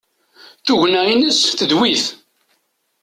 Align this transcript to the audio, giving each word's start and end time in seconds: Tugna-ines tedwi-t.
Tugna-ines 0.65 1.39
tedwi-t. 1.57 2.05